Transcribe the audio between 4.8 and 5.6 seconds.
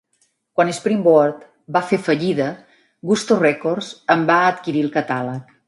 el catàleg.